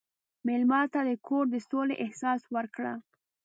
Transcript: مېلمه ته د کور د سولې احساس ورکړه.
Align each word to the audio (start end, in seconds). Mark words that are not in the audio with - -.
مېلمه 0.45 0.81
ته 0.93 0.99
د 1.09 1.11
کور 1.27 1.45
د 1.53 1.55
سولې 1.69 1.95
احساس 2.05 2.41
ورکړه. 2.55 2.93